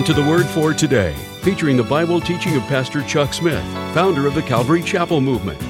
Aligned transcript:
Welcome 0.00 0.14
to 0.14 0.22
the 0.22 0.30
Word 0.30 0.46
for 0.46 0.72
Today, 0.72 1.12
featuring 1.42 1.76
the 1.76 1.82
Bible 1.82 2.22
teaching 2.22 2.56
of 2.56 2.62
Pastor 2.62 3.02
Chuck 3.02 3.34
Smith, 3.34 3.62
founder 3.92 4.26
of 4.26 4.34
the 4.34 4.40
Calvary 4.40 4.82
Chapel 4.82 5.20
Movement. 5.20 5.60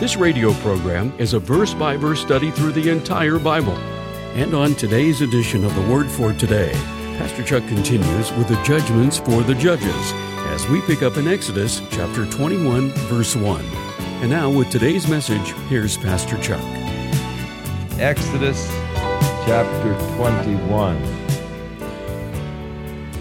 This 0.00 0.16
radio 0.16 0.54
program 0.54 1.12
is 1.18 1.34
a 1.34 1.38
verse 1.38 1.74
by 1.74 1.94
verse 1.98 2.22
study 2.22 2.50
through 2.50 2.72
the 2.72 2.88
entire 2.88 3.38
Bible. 3.38 3.76
And 4.36 4.54
on 4.54 4.74
today's 4.74 5.20
edition 5.20 5.66
of 5.66 5.74
the 5.74 5.82
Word 5.82 6.10
for 6.10 6.32
Today, 6.32 6.72
Pastor 7.18 7.42
Chuck 7.42 7.68
continues 7.68 8.32
with 8.32 8.48
the 8.48 8.62
judgments 8.62 9.18
for 9.18 9.42
the 9.42 9.54
judges 9.54 10.12
as 10.48 10.66
we 10.68 10.80
pick 10.80 11.02
up 11.02 11.18
in 11.18 11.28
Exodus 11.28 11.82
chapter 11.90 12.24
21, 12.24 12.88
verse 12.88 13.36
1. 13.36 13.62
And 14.22 14.30
now, 14.30 14.48
with 14.48 14.70
today's 14.70 15.06
message, 15.08 15.52
here's 15.68 15.98
Pastor 15.98 16.38
Chuck. 16.38 16.64
Exodus 17.98 18.66
chapter 19.44 20.16
21. 20.16 21.23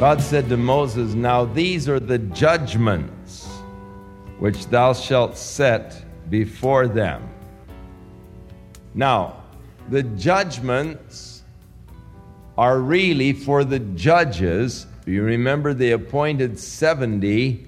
God 0.03 0.21
said 0.21 0.49
to 0.49 0.57
Moses, 0.57 1.13
Now 1.13 1.45
these 1.45 1.87
are 1.87 1.97
the 1.97 2.17
judgments 2.17 3.47
which 4.37 4.67
thou 4.67 4.91
shalt 4.91 5.37
set 5.37 6.03
before 6.29 6.89
them. 6.89 7.29
Now, 8.93 9.43
the 9.87 10.03
judgments 10.03 11.43
are 12.57 12.79
really 12.79 13.31
for 13.31 13.63
the 13.63 13.79
judges. 13.79 14.87
You 15.05 15.23
remember 15.23 15.73
they 15.73 15.91
appointed 15.91 16.59
70 16.59 17.65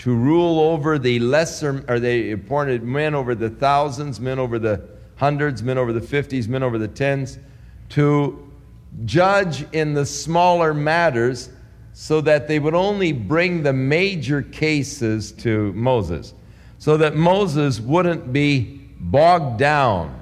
to 0.00 0.14
rule 0.14 0.60
over 0.60 0.98
the 0.98 1.20
lesser, 1.20 1.86
or 1.88 1.98
they 1.98 2.32
appointed 2.32 2.82
men 2.82 3.14
over 3.14 3.34
the 3.34 3.48
thousands, 3.48 4.20
men 4.20 4.38
over 4.38 4.58
the 4.58 4.90
hundreds, 5.16 5.62
men 5.62 5.78
over 5.78 5.94
the 5.94 6.02
fifties, 6.02 6.48
men 6.48 6.62
over 6.62 6.76
the 6.76 6.86
tens, 6.86 7.38
to 7.88 8.46
judge 9.06 9.64
in 9.72 9.94
the 9.94 10.04
smaller 10.04 10.74
matters 10.74 11.48
so 11.92 12.20
that 12.22 12.48
they 12.48 12.58
would 12.58 12.74
only 12.74 13.12
bring 13.12 13.62
the 13.62 13.72
major 13.72 14.42
cases 14.42 15.32
to 15.32 15.72
Moses, 15.74 16.34
so 16.78 16.96
that 16.96 17.14
Moses 17.14 17.80
wouldn't 17.80 18.32
be 18.32 18.80
bogged 18.98 19.58
down, 19.58 20.20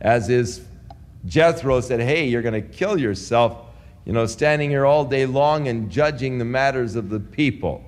as 0.00 0.26
his 0.26 0.62
Jethro 1.26 1.80
said, 1.80 2.00
Hey, 2.00 2.26
you're 2.26 2.42
going 2.42 2.60
to 2.60 2.68
kill 2.68 2.98
yourself, 2.98 3.56
you 4.04 4.12
know, 4.12 4.26
standing 4.26 4.70
here 4.70 4.84
all 4.84 5.04
day 5.04 5.26
long 5.26 5.68
and 5.68 5.90
judging 5.90 6.38
the 6.38 6.44
matters 6.44 6.96
of 6.96 7.08
the 7.08 7.20
people. 7.20 7.82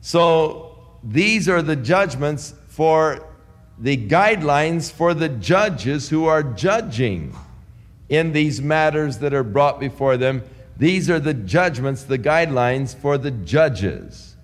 So 0.00 0.78
these 1.02 1.48
are 1.48 1.62
the 1.62 1.76
judgments 1.76 2.54
for 2.68 3.26
the 3.78 3.96
guidelines 3.96 4.92
for 4.92 5.14
the 5.14 5.28
judges 5.28 6.08
who 6.08 6.26
are 6.26 6.42
judging 6.42 7.34
in 8.10 8.32
these 8.32 8.60
matters 8.60 9.18
that 9.18 9.32
are 9.32 9.44
brought 9.44 9.80
before 9.80 10.16
them 10.18 10.42
these 10.80 11.10
are 11.10 11.20
the 11.20 11.34
judgments, 11.34 12.04
the 12.04 12.18
guidelines 12.18 12.96
for 12.96 13.18
the 13.18 13.30
judges. 13.30 14.34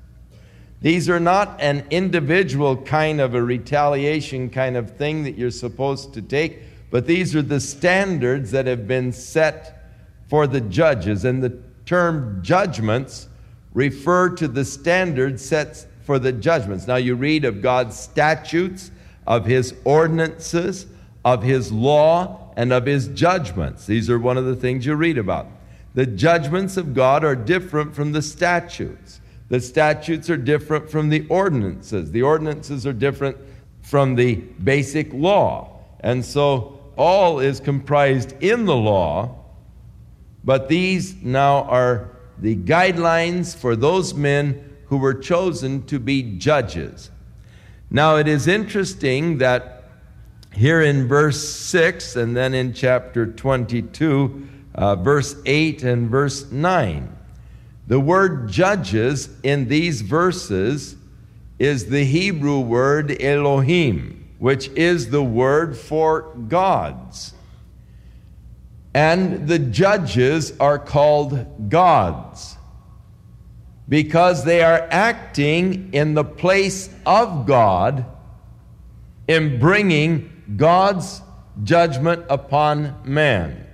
These 0.83 1.08
are 1.08 1.19
not 1.19 1.58
an 1.63 1.86
individual 1.89 2.77
kind 2.77 3.23
of 3.23 3.35
a 3.35 3.42
retaliation 3.42 4.51
kind 4.51 4.77
of 4.77 4.98
thing 4.98 5.24
that 5.24 5.39
you're 5.39 5.51
supposed 5.51 6.13
to 6.13 6.20
take, 6.20 6.58
but 6.91 7.07
these 7.07 7.35
are 7.35 7.41
the 7.41 7.58
standards 7.58 8.51
that 8.51 8.67
have 8.67 8.86
been 8.86 9.13
set 9.13 9.83
for 10.29 10.47
the 10.47 10.61
judges. 10.61 11.24
And 11.24 11.42
the 11.42 11.58
term 11.86 12.42
judgments 12.42 13.29
refer 13.73 14.29
to 14.35 14.47
the 14.47 14.67
standards 14.67 15.42
set 15.42 15.86
for 16.03 16.18
the 16.18 16.33
judgments. 16.33 16.86
Now, 16.86 16.97
you 16.97 17.14
read 17.14 17.47
of 17.47 17.63
God's 17.63 17.98
statutes, 17.98 18.91
of 19.27 19.47
his 19.47 19.74
ordinances, 19.85 20.85
of 21.24 21.42
his 21.42 21.73
law, 21.73 22.53
and 22.58 22.74
of 22.74 22.85
his 22.85 23.08
judgments. 23.08 23.86
These 23.86 24.11
are 24.11 24.18
one 24.18 24.36
of 24.36 24.45
the 24.45 24.55
things 24.55 24.85
you 24.85 24.97
read 24.97 25.17
about. 25.17 25.47
The 25.96 26.05
judgments 26.05 26.77
of 26.77 26.92
God 26.92 27.24
are 27.24 27.34
different 27.34 27.95
from 27.95 28.12
the 28.12 28.20
statutes. 28.20 29.23
The 29.48 29.61
statutes 29.61 30.29
are 30.29 30.36
different 30.36 30.90
from 30.90 31.08
the 31.08 31.27
ordinances. 31.30 32.11
The 32.11 32.20
ordinances 32.20 32.86
are 32.86 32.92
different 32.92 33.39
from 33.80 34.14
the 34.14 34.35
basic 34.35 35.11
law. 35.14 35.80
And 36.01 36.23
so 36.23 36.79
all 36.98 37.40
is 37.40 37.61
comprised 37.61 38.35
in 38.42 38.67
the 38.67 38.77
law, 38.77 39.36
but 40.45 40.68
these 40.68 41.14
now 41.23 41.62
are 41.62 42.11
the 42.40 42.56
guidelines 42.56 43.56
for 43.56 43.74
those 43.74 44.12
men 44.12 44.77
who 44.89 44.98
were 44.98 45.14
chosen 45.14 45.86
to 45.86 45.98
be 45.98 46.36
judges. 46.36 47.11
Now 47.90 48.17
it 48.17 48.29
is 48.29 48.46
interesting 48.46 49.39
that 49.39 49.85
here 50.52 50.83
in 50.83 51.08
verse 51.08 51.42
6 51.48 52.17
and 52.17 52.36
then 52.36 52.52
in 52.52 52.74
chapter 52.74 53.27
22, 53.27 54.46
uh, 54.77 54.95
verse 54.97 55.35
8 55.47 55.83
and 55.83 56.11
verse 56.11 56.51
9. 56.51 57.17
The 57.87 58.01
word 58.01 58.51
judges 58.51 59.29
in 59.42 59.69
these 59.69 60.03
verses 60.03 60.97
is 61.59 61.87
the 61.87 62.05
Hebrew 62.05 62.61
word 62.61 63.23
Elohim, 63.23 64.29
which 64.39 64.69
is 64.70 65.11
the 65.11 65.23
word 65.23 65.77
for 65.77 66.35
gods. 66.48 67.33
And 68.92 69.48
the 69.48 69.59
judges 69.59 70.59
are 70.59 70.79
called 70.79 71.70
gods 71.70 72.57
because 73.89 74.45
they 74.45 74.63
are 74.63 74.89
acting 74.91 75.92
in 75.92 76.15
the 76.15 76.25
place 76.25 76.91
of 77.05 77.47
God 77.47 78.05
in 79.29 79.59
bringing 79.61 80.42
God's 80.57 81.23
judgment 81.63 82.25
upon 82.29 82.97
man 83.05 83.66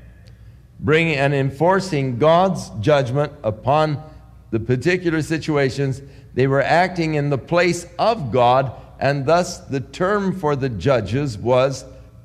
bringing 0.83 1.17
and 1.17 1.33
enforcing 1.33 2.19
God's 2.19 2.69
judgment 2.81 3.33
upon 3.43 4.03
the 4.51 4.61
particular 4.61 5.23
situations. 5.23 6.03
They 6.35 6.47
were 6.47 6.61
acting 6.61 7.15
in 7.15 7.31
the 7.31 7.39
place 7.39 7.87
of 7.99 8.33
God, 8.33 8.73
and 8.99 9.25
thus 9.25 9.59
the 9.59 9.81
term 9.81 10.39
for 10.39 10.57
the 10.57 10.69
judges 10.69 11.39
was 11.39 11.85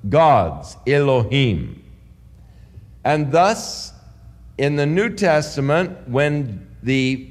gods, 0.10 0.76
Elohim. 0.86 1.84
And 3.06 3.32
thus, 3.32 3.94
in 4.58 4.76
the 4.76 4.86
New 4.86 5.10
Testament, 5.10 6.10
when 6.10 6.68
the 6.82 7.30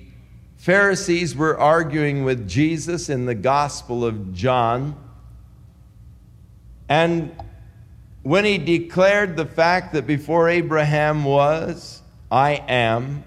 Pharisees 0.57 1.37
were 1.37 1.59
arguing 1.59 2.25
with 2.25 2.49
Jesus 2.49 3.09
in 3.09 3.27
the 3.27 3.35
Gospel 3.35 4.05
of 4.05 4.33
John, 4.33 4.97
and 6.89 7.37
when 8.27 8.45
he 8.45 8.59
declared 8.59 9.37
the 9.37 9.47
fact 9.47 9.93
that 9.93 10.05
before 10.05 10.49
Abraham 10.49 11.23
was, 11.23 12.03
I 12.29 12.55
am, 12.67 13.23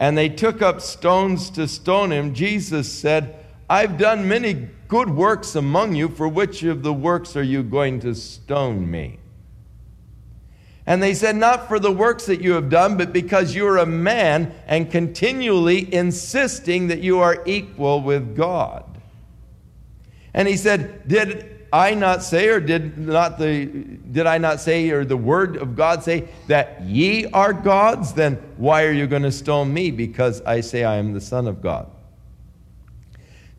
and 0.00 0.18
they 0.18 0.28
took 0.28 0.60
up 0.60 0.80
stones 0.80 1.48
to 1.50 1.68
stone 1.68 2.10
him, 2.10 2.34
Jesus 2.34 2.92
said, 2.92 3.36
I've 3.70 3.96
done 3.96 4.26
many 4.26 4.68
good 4.88 5.08
works 5.08 5.54
among 5.54 5.94
you. 5.94 6.08
For 6.08 6.26
which 6.26 6.64
of 6.64 6.82
the 6.82 6.92
works 6.92 7.36
are 7.36 7.42
you 7.44 7.62
going 7.62 8.00
to 8.00 8.16
stone 8.16 8.90
me? 8.90 9.20
And 10.84 11.00
they 11.00 11.14
said, 11.14 11.36
Not 11.36 11.68
for 11.68 11.78
the 11.78 11.92
works 11.92 12.26
that 12.26 12.40
you 12.40 12.54
have 12.54 12.70
done, 12.70 12.96
but 12.96 13.12
because 13.12 13.54
you 13.54 13.64
are 13.68 13.78
a 13.78 13.86
man 13.86 14.52
and 14.66 14.90
continually 14.90 15.94
insisting 15.94 16.88
that 16.88 16.98
you 16.98 17.20
are 17.20 17.44
equal 17.46 18.02
with 18.02 18.34
God. 18.34 18.84
And 20.34 20.48
he 20.48 20.56
said, 20.56 21.06
Did 21.06 21.57
I 21.72 21.94
not 21.94 22.22
say, 22.22 22.48
or 22.48 22.60
did 22.60 22.96
not 22.98 23.38
the 23.38 23.66
did 23.66 24.26
I 24.26 24.38
not 24.38 24.60
say, 24.60 24.90
or 24.90 25.04
the 25.04 25.16
word 25.16 25.56
of 25.56 25.76
God 25.76 26.02
say 26.02 26.28
that 26.46 26.82
ye 26.82 27.26
are 27.26 27.52
gods? 27.52 28.14
Then 28.14 28.36
why 28.56 28.84
are 28.84 28.92
you 28.92 29.06
going 29.06 29.22
to 29.22 29.32
stone 29.32 29.72
me 29.72 29.90
because 29.90 30.40
I 30.42 30.60
say 30.60 30.84
I 30.84 30.96
am 30.96 31.12
the 31.12 31.20
Son 31.20 31.46
of 31.46 31.60
God? 31.60 31.90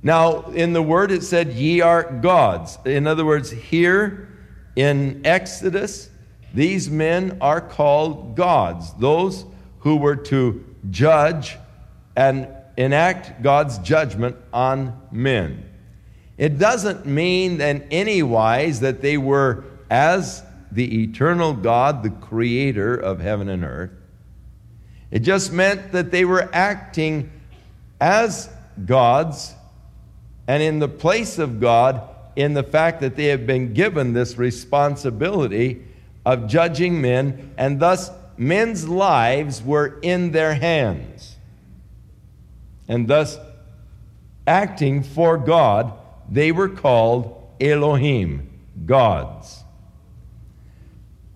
Now, 0.02 0.44
in 0.52 0.74
the 0.74 0.82
word 0.82 1.12
it 1.12 1.24
said, 1.24 1.54
ye 1.54 1.82
are 1.82 2.04
gods. 2.04 2.78
In 2.86 3.06
other 3.06 3.26
words, 3.26 3.52
here 3.52 4.30
in 4.76 5.22
Exodus, 5.26 6.10
these 6.54 6.90
men 6.90 7.38
are 7.42 7.60
called 7.62 8.36
gods, 8.36 8.94
those 8.94 9.46
who 9.80 9.98
were 9.98 10.16
to 10.16 10.64
judge 10.90 11.58
and 12.16 12.48
enact 12.78 13.42
God's 13.42 13.78
judgment 13.80 14.38
on 14.54 15.00
men. 15.12 15.69
It 16.40 16.58
doesn't 16.58 17.06
mean 17.06 17.60
in 17.60 17.86
any 17.92 18.24
wise 18.24 18.80
that 18.80 19.02
they 19.02 19.18
were 19.18 19.66
as 19.92 20.42
the 20.72 21.04
eternal 21.04 21.54
God, 21.54 22.02
the 22.02 22.12
creator 22.12 22.96
of 22.96 23.20
heaven 23.20 23.50
and 23.50 23.66
earth. 23.66 23.92
It 25.12 25.20
just 25.20 25.52
meant 25.52 25.92
that 25.92 26.12
they 26.12 26.24
were 26.24 26.50
acting 26.54 27.30
as 28.00 28.50
gods 28.86 29.54
and 30.48 30.64
in 30.64 30.80
the 30.80 30.88
place 30.88 31.40
of 31.40 31.60
God 31.60 32.08
in 32.38 32.54
the 32.54 32.64
fact 32.64 33.02
that 33.02 33.18
they 33.18 33.26
have 33.26 33.46
been 33.46 33.74
given 33.74 34.14
this 34.14 34.38
responsibility 34.38 35.84
of 36.26 36.48
judging 36.48 37.02
men, 37.02 37.54
and 37.58 37.82
thus 37.82 38.12
men's 38.38 38.88
lives 38.88 39.62
were 39.62 40.00
in 40.02 40.32
their 40.32 40.54
hands. 40.54 41.36
And 42.88 43.10
thus 43.10 43.38
acting 44.48 45.04
for 45.04 45.38
God 45.38 45.99
they 46.32 46.52
were 46.52 46.70
called 46.70 47.50
Elohim, 47.60 48.50
gods. 48.86 49.64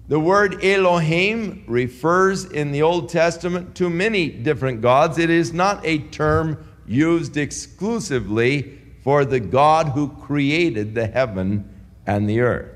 The 0.08 0.20
word 0.20 0.64
Elohim 0.64 1.64
refers 1.68 2.46
in 2.46 2.72
the 2.72 2.82
Old 2.82 3.10
Testament 3.10 3.76
to 3.76 3.90
many 3.90 4.30
different 4.30 4.82
gods. 4.82 5.18
It 5.18 5.30
is 5.30 5.54
not 5.54 5.84
a 5.86 6.00
term 6.00 6.64
used 6.86 7.38
exclusively 7.38 8.80
for 9.04 9.26
the 9.26 9.40
God 9.40 9.90
who 9.90 10.10
created 10.10 10.94
the 10.94 11.08
heaven 11.08 11.70
and 12.06 12.30
the 12.30 12.42
earth. 12.42 12.70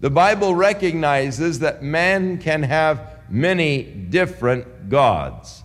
The 0.00 0.10
Bible 0.10 0.54
recognizes 0.54 1.58
that 1.58 1.82
man 1.82 2.38
can 2.38 2.62
have 2.62 3.18
many 3.28 3.82
different 3.82 4.88
gods 4.88 5.62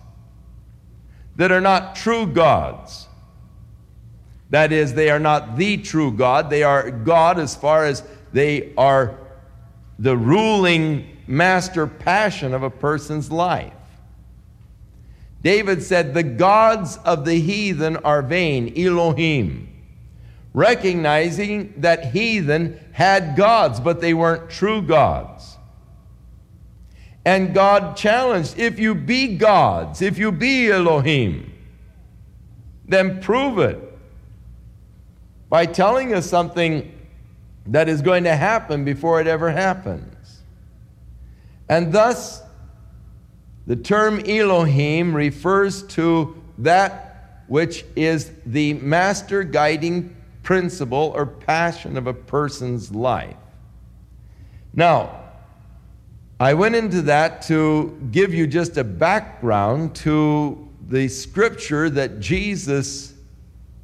that 1.36 1.50
are 1.50 1.60
not 1.60 1.96
true 1.96 2.26
gods. 2.26 3.05
That 4.56 4.72
is, 4.72 4.94
they 4.94 5.10
are 5.10 5.18
not 5.18 5.58
the 5.58 5.76
true 5.76 6.10
God. 6.10 6.48
They 6.48 6.62
are 6.62 6.90
God 6.90 7.38
as 7.38 7.54
far 7.54 7.84
as 7.84 8.02
they 8.32 8.72
are 8.78 9.18
the 9.98 10.16
ruling 10.16 11.18
master 11.26 11.86
passion 11.86 12.54
of 12.54 12.62
a 12.62 12.70
person's 12.70 13.30
life. 13.30 13.74
David 15.42 15.82
said, 15.82 16.14
The 16.14 16.22
gods 16.22 16.96
of 17.04 17.26
the 17.26 17.38
heathen 17.38 17.98
are 17.98 18.22
vain, 18.22 18.72
Elohim, 18.78 19.68
recognizing 20.54 21.74
that 21.76 22.12
heathen 22.12 22.80
had 22.92 23.36
gods, 23.36 23.78
but 23.78 24.00
they 24.00 24.14
weren't 24.14 24.48
true 24.48 24.80
gods. 24.80 25.58
And 27.26 27.52
God 27.52 27.94
challenged, 27.94 28.58
If 28.58 28.78
you 28.78 28.94
be 28.94 29.36
gods, 29.36 30.00
if 30.00 30.16
you 30.16 30.32
be 30.32 30.70
Elohim, 30.70 31.52
then 32.88 33.20
prove 33.20 33.58
it 33.58 33.85
by 35.56 35.64
telling 35.64 36.12
us 36.12 36.28
something 36.28 36.92
that 37.64 37.88
is 37.88 38.02
going 38.02 38.24
to 38.24 38.36
happen 38.36 38.84
before 38.84 39.22
it 39.22 39.26
ever 39.26 39.50
happens. 39.50 40.42
And 41.66 41.94
thus, 41.94 42.42
the 43.66 43.74
term 43.74 44.20
Elohim 44.28 45.16
refers 45.16 45.82
to 45.94 46.42
that 46.58 47.42
which 47.46 47.86
is 47.96 48.32
the 48.44 48.74
master 48.74 49.44
guiding 49.44 50.14
principle 50.42 51.14
or 51.16 51.24
passion 51.24 51.96
of 51.96 52.06
a 52.06 52.12
person's 52.12 52.92
life. 52.92 53.34
Now, 54.74 55.22
I 56.38 56.52
went 56.52 56.74
into 56.74 57.00
that 57.00 57.40
to 57.44 57.98
give 58.12 58.34
you 58.34 58.46
just 58.46 58.76
a 58.76 58.84
background 58.84 59.94
to 59.94 60.68
the 60.86 61.08
scripture 61.08 61.88
that 61.88 62.20
Jesus 62.20 63.14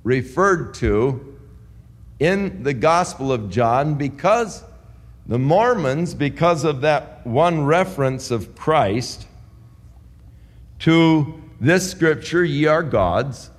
referred 0.05 0.75
to 0.75 1.32
in 2.23 2.63
the 2.63 2.73
Gospel 2.73 3.33
of 3.33 3.51
John 3.51 3.97
because 3.97 4.63
the 5.27 5.41
Mormons, 5.41 6.15
because 6.15 6.63
of 6.63 6.83
that 6.83 7.27
one 7.27 7.65
reference 7.65 8.31
of 8.31 8.55
Christ 8.55 9.27
to 10.79 11.43
this 11.61 11.91
scripture, 11.91 12.45
ye 12.45 12.67
are 12.67 12.85
gods, 12.85 13.51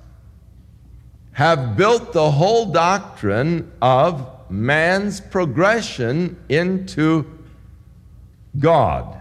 have 1.32 1.76
built 1.76 2.14
the 2.14 2.30
whole 2.30 2.72
doctrine 2.72 3.70
of 3.82 4.30
man's 4.50 5.20
progression 5.20 6.42
into 6.48 7.38
God. 8.58 9.20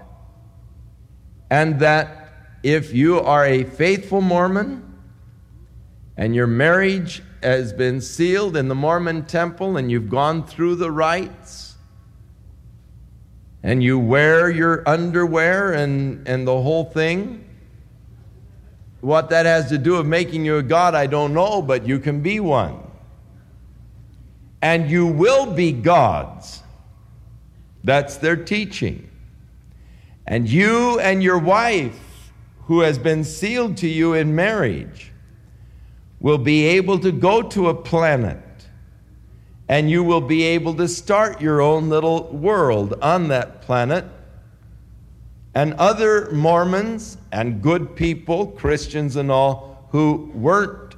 And 1.49 1.81
that 1.81 2.29
if 2.63 2.93
you 2.93 3.19
are 3.19 3.45
a 3.45 3.65
faithful 3.65 4.21
Mormon 4.21 4.89
and 6.15 6.33
your 6.33 6.47
marriage 6.47 7.21
has 7.43 7.73
been 7.73 8.01
sealed 8.01 8.55
in 8.55 8.67
the 8.67 8.75
Mormon 8.75 9.25
temple 9.25 9.77
and 9.77 9.91
you've 9.91 10.09
gone 10.09 10.45
through 10.45 10.75
the 10.75 10.91
rites 10.91 11.75
and 13.63 13.81
you 13.81 13.97
wear 13.97 14.49
your 14.49 14.87
underwear 14.87 15.71
and, 15.71 16.27
and 16.27 16.45
the 16.45 16.61
whole 16.61 16.83
thing. 16.83 17.45
What 18.99 19.29
that 19.29 19.45
has 19.45 19.69
to 19.69 19.77
do 19.77 19.97
with 19.97 20.05
making 20.05 20.45
you 20.45 20.57
a 20.57 20.63
God, 20.63 20.95
I 20.95 21.07
don't 21.07 21.33
know, 21.33 21.61
but 21.61 21.87
you 21.87 21.99
can 21.99 22.21
be 22.21 22.41
one. 22.41 22.79
And 24.61 24.89
you 24.89 25.07
will 25.07 25.45
be 25.45 25.71
gods. 25.71 26.61
That's 27.83 28.17
their 28.17 28.35
teaching. 28.35 29.09
And 30.27 30.49
you 30.49 30.99
and 30.99 31.23
your 31.23 31.37
wife, 31.37 32.31
who 32.65 32.81
has 32.81 32.97
been 32.97 33.23
sealed 33.23 33.77
to 33.77 33.87
you 33.87 34.13
in 34.13 34.35
marriage, 34.35 35.12
will 36.23 36.39
be 36.39 36.65
able 36.65 36.97
to 36.97 37.11
go 37.11 37.43
to 37.43 37.69
a 37.69 37.75
planet 37.75 38.39
and 39.67 39.91
you 39.91 40.03
will 40.03 40.21
be 40.21 40.43
able 40.43 40.73
to 40.73 40.87
start 40.87 41.41
your 41.41 41.61
own 41.61 41.89
little 41.89 42.29
world 42.29 42.95
on 43.01 43.27
that 43.27 43.61
planet. 43.61 44.05
And 45.53 45.73
other 45.75 46.31
Mormons 46.31 47.17
and 47.31 47.61
good 47.61 47.95
people, 47.95 48.47
Christians 48.47 49.17
and 49.17 49.29
all, 49.29 49.87
who 49.91 50.31
weren't 50.33 50.95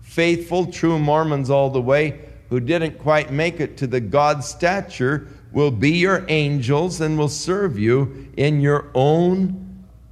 faithful, 0.00 0.66
true 0.66 0.98
Mormons 0.98 1.50
all 1.50 1.70
the 1.70 1.82
way, 1.82 2.20
who 2.48 2.60
didn't 2.60 2.98
quite 2.98 3.32
make 3.32 3.60
it 3.60 3.76
to 3.78 3.86
the 3.86 4.00
God 4.00 4.44
stature, 4.44 5.28
will 5.52 5.70
be 5.70 5.92
your 5.92 6.24
angels 6.28 7.00
and 7.00 7.18
will 7.18 7.28
serve 7.28 7.78
you 7.78 8.28
in 8.36 8.60
your 8.60 8.90
own 8.94 9.69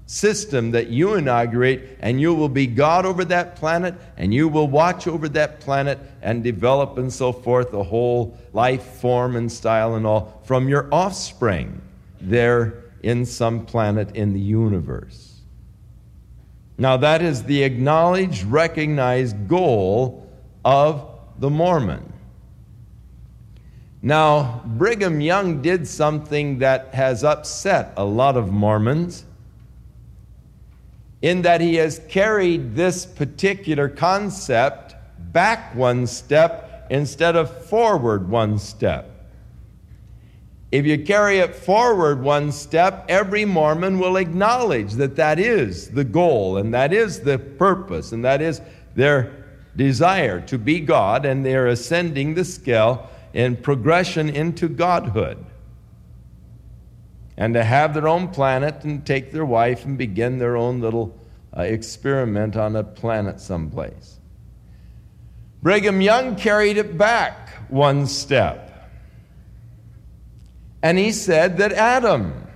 system 0.08 0.70
that 0.70 0.88
you 0.88 1.14
inaugurate, 1.14 1.99
and 2.00 2.19
you 2.19 2.32
will 2.32 2.49
be 2.49 2.66
God 2.66 3.05
over 3.05 3.26
that 3.26 3.56
planet, 3.56 3.94
and 4.16 4.32
you 4.32 4.49
will 4.49 4.66
watch 4.66 5.06
over 5.06 5.28
that 5.28 5.60
planet 5.60 5.99
and 6.22 6.43
develop 6.43 6.96
and 6.96 7.12
so 7.12 7.31
forth 7.31 7.70
the 7.70 7.84
whole 7.84 8.37
life 8.55 8.82
form 8.82 9.37
and 9.37 9.52
style 9.52 9.96
and 9.96 10.06
all 10.06 10.40
from 10.44 10.66
your 10.66 10.88
offspring 10.90 11.82
there 12.22 12.84
in 13.02 13.26
some 13.26 13.66
planet 13.66 14.16
in 14.16 14.32
the 14.32 14.41
universe. 14.41 15.41
Now, 16.79 16.96
that 16.96 17.20
is 17.20 17.43
the 17.43 17.62
acknowledged, 17.62 18.44
recognized 18.44 19.46
goal 19.46 20.27
of 20.65 21.06
the 21.38 21.50
Mormon. 21.50 22.15
Now, 24.00 24.62
Brigham 24.65 25.20
Young 25.20 25.60
did 25.60 25.86
something 25.86 26.60
that 26.60 26.94
has 26.94 27.24
upset 27.24 27.93
a 27.98 28.05
lot 28.06 28.38
of 28.38 28.50
Mormons 28.50 29.27
in 31.22 31.43
that 31.43 31.60
he 31.60 31.75
has 31.77 32.01
carried 32.08 32.75
this 32.75 33.05
particular 33.05 33.89
concept 33.89 34.94
back 35.32 35.75
one 35.75 36.06
step 36.06 36.87
instead 36.91 37.37
of 37.37 37.67
forward 37.67 38.29
one 38.29 38.58
step. 38.58 39.10
If 40.70 40.84
you 40.84 41.03
carry 41.03 41.39
it 41.39 41.55
forward 41.55 42.22
one 42.22 42.53
step, 42.53 43.06
every 43.08 43.44
Mormon 43.44 43.98
will 43.98 44.17
acknowledge 44.17 44.93
that 44.94 45.17
that 45.17 45.39
is 45.39 45.89
the 45.91 46.05
goal 46.05 46.58
and 46.58 46.72
that 46.75 46.93
is 46.93 47.20
the 47.20 47.39
purpose 47.39 48.13
and 48.13 48.25
that 48.25 48.43
is 48.43 48.60
their 48.94 49.46
desire 49.77 50.41
to 50.43 50.58
be 50.58 50.81
God 50.81 51.25
and 51.25 51.44
they're 51.44 51.69
ascending 51.69 52.34
the 52.34 52.44
scale 52.44 53.08
in 53.32 53.56
progression 53.56 54.29
into 54.29 54.69
godhood 54.69 55.44
and 57.39 57.55
to 57.55 57.63
have 57.63 57.95
their 57.95 58.09
own 58.09 58.27
planet 58.29 58.83
and 58.83 59.07
take 59.07 59.31
their 59.31 59.47
wife 59.47 59.85
and 59.85 59.97
begin 59.97 60.39
their 60.39 60.57
own 60.57 60.81
little 60.81 61.17
uh, 61.57 61.63
experiment 61.63 62.57
on 62.57 62.75
a 62.75 62.83
planet 62.83 63.41
someplace. 63.41 64.19
Brigham 65.63 66.01
Young 66.01 66.35
carried 66.35 66.77
it 66.77 66.99
back 66.99 67.51
one 67.69 68.09
step. 68.09 68.91
And 70.83 70.99
he 70.99 71.13
said 71.13 71.59
that 71.59 71.73
Adam 71.73 72.49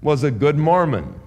was 0.00 0.24
a 0.24 0.30
good 0.30 0.56
Mormon 0.56 1.20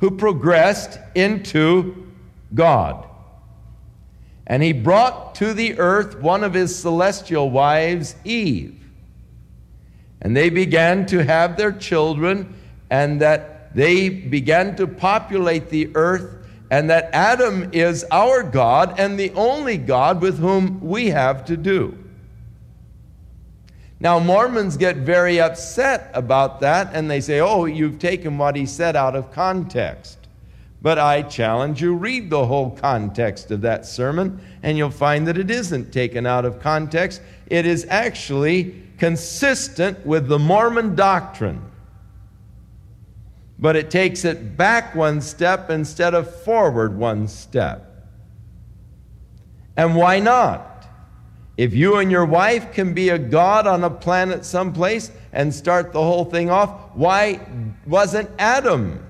who 0.00 0.10
progressed 0.10 0.98
into 1.14 2.12
God. 2.54 3.08
And 4.46 4.62
he 4.62 4.74
brought 4.74 5.34
to 5.36 5.54
the 5.54 5.78
earth 5.78 6.18
one 6.18 6.44
of 6.44 6.52
his 6.52 6.78
celestial 6.78 7.50
wives, 7.50 8.16
Eve. 8.24 8.77
And 10.20 10.36
they 10.36 10.50
began 10.50 11.06
to 11.06 11.24
have 11.24 11.56
their 11.56 11.72
children, 11.72 12.54
and 12.90 13.20
that 13.20 13.74
they 13.74 14.08
began 14.08 14.76
to 14.76 14.86
populate 14.86 15.70
the 15.70 15.94
earth, 15.94 16.34
and 16.70 16.90
that 16.90 17.10
Adam 17.12 17.70
is 17.72 18.04
our 18.10 18.42
God 18.42 18.98
and 18.98 19.18
the 19.18 19.30
only 19.32 19.76
God 19.76 20.20
with 20.20 20.38
whom 20.38 20.80
we 20.80 21.08
have 21.08 21.44
to 21.46 21.56
do. 21.56 21.96
Now, 24.00 24.18
Mormons 24.18 24.76
get 24.76 24.96
very 24.98 25.40
upset 25.40 26.10
about 26.14 26.60
that, 26.60 26.90
and 26.92 27.10
they 27.10 27.20
say, 27.20 27.40
Oh, 27.40 27.64
you've 27.64 27.98
taken 27.98 28.38
what 28.38 28.54
he 28.54 28.64
said 28.64 28.94
out 28.94 29.16
of 29.16 29.32
context. 29.32 30.17
But 30.80 30.98
I 30.98 31.22
challenge 31.22 31.82
you, 31.82 31.94
read 31.94 32.30
the 32.30 32.46
whole 32.46 32.70
context 32.70 33.50
of 33.50 33.62
that 33.62 33.84
sermon, 33.84 34.40
and 34.62 34.78
you'll 34.78 34.90
find 34.90 35.26
that 35.26 35.36
it 35.36 35.50
isn't 35.50 35.92
taken 35.92 36.24
out 36.24 36.44
of 36.44 36.60
context. 36.60 37.20
It 37.46 37.66
is 37.66 37.86
actually 37.90 38.82
consistent 38.96 40.06
with 40.06 40.28
the 40.28 40.38
Mormon 40.38 40.94
doctrine. 40.94 41.62
But 43.58 43.74
it 43.74 43.90
takes 43.90 44.24
it 44.24 44.56
back 44.56 44.94
one 44.94 45.20
step 45.20 45.68
instead 45.68 46.14
of 46.14 46.42
forward 46.42 46.96
one 46.96 47.26
step. 47.26 48.06
And 49.76 49.96
why 49.96 50.20
not? 50.20 50.88
If 51.56 51.74
you 51.74 51.96
and 51.96 52.08
your 52.08 52.24
wife 52.24 52.72
can 52.72 52.94
be 52.94 53.08
a 53.08 53.18
God 53.18 53.66
on 53.66 53.82
a 53.82 53.90
planet 53.90 54.44
someplace 54.44 55.10
and 55.32 55.52
start 55.52 55.92
the 55.92 56.02
whole 56.02 56.24
thing 56.24 56.50
off, 56.50 56.70
why 56.94 57.40
wasn't 57.84 58.30
Adam 58.38 59.04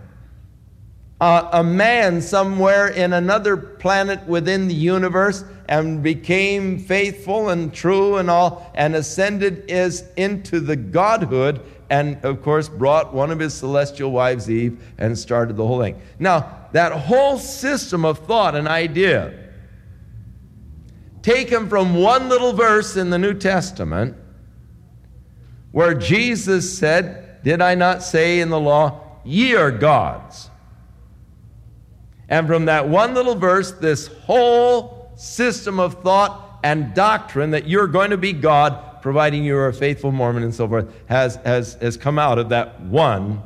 uh, 1.21 1.49
a 1.53 1.65
man 1.65 2.21
somewhere 2.21 2.89
in 2.89 3.13
another 3.13 3.57
planet 3.57 4.25
within 4.27 4.69
the 4.69 4.75
universe 4.75 5.45
and 5.69 6.03
became 6.03 6.79
faithful 6.79 7.49
and 7.51 7.75
true 7.75 8.17
and 8.17 8.31
all 8.31 8.71
and 8.75 8.95
ascended 8.95 9.65
is 9.69 10.05
into 10.17 10.61
the 10.61 10.77
godhood 10.77 11.61
and 11.91 12.23
of 12.25 12.43
course 12.43 12.69
brought 12.69 13.13
one 13.13 13.31
of 13.31 13.39
his 13.39 13.53
celestial 13.53 14.13
wives 14.13 14.51
eve 14.51 14.83
and 14.99 15.19
started 15.19 15.57
the 15.57 15.67
whole 15.67 15.81
thing. 15.81 16.01
Now 16.19 16.69
that 16.73 16.93
whole 16.93 17.39
system 17.39 18.05
of 18.05 18.21
thought 18.21 18.55
and 18.55 18.69
idea 18.69 19.47
taken 21.23 21.69
from 21.69 21.95
one 21.95 22.29
little 22.29 22.53
verse 22.53 22.97
in 22.97 23.11
the 23.11 23.19
new 23.19 23.35
testament 23.35 24.17
where 25.73 25.93
jesus 25.93 26.79
said 26.79 27.43
did 27.43 27.61
i 27.61 27.75
not 27.75 28.03
say 28.03 28.41
in 28.41 28.49
the 28.49 28.61
law 28.61 29.01
ye 29.25 29.55
are 29.55 29.71
gods 29.71 30.49
and 32.29 32.47
from 32.47 32.67
that 32.67 32.89
one 32.89 33.15
little 33.15 33.35
verse, 33.35 33.73
this 33.73 34.09
whole 34.09 35.13
system 35.17 35.81
of 35.81 36.03
thought 36.03 36.61
and 36.63 36.93
doctrine 36.95 37.53
that 37.53 37.67
you're 37.67 37.87
going 37.87 38.11
to 38.11 38.19
be 38.19 38.33
God, 38.33 39.01
providing 39.01 39.45
you 39.45 39.57
are 39.57 39.69
a 39.69 39.73
faithful 39.73 40.13
Mormon 40.13 40.43
and 40.43 40.55
so 40.55 40.69
forth, 40.69 40.93
has, 41.07 41.37
has, 41.37 41.75
has 41.75 41.97
come 41.97 42.19
out 42.19 42.39
of 42.39 42.51
that 42.51 42.81
one 42.83 43.43